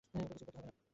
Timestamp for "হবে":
0.57-0.67